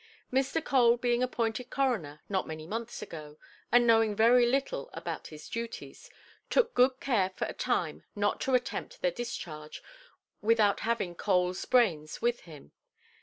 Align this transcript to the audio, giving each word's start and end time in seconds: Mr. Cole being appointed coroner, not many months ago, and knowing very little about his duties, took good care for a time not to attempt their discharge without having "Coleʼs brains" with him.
Mr. 0.33 0.65
Cole 0.65 0.97
being 0.97 1.21
appointed 1.21 1.69
coroner, 1.69 2.21
not 2.27 2.47
many 2.47 2.65
months 2.65 3.03
ago, 3.03 3.37
and 3.71 3.85
knowing 3.85 4.15
very 4.15 4.47
little 4.47 4.89
about 4.95 5.27
his 5.27 5.47
duties, 5.47 6.09
took 6.49 6.73
good 6.73 6.99
care 6.99 7.29
for 7.35 7.45
a 7.45 7.53
time 7.53 8.03
not 8.15 8.41
to 8.41 8.55
attempt 8.55 9.03
their 9.03 9.11
discharge 9.11 9.83
without 10.41 10.79
having 10.79 11.13
"Coleʼs 11.13 11.69
brains" 11.69 12.19
with 12.19 12.39
him. 12.49 12.71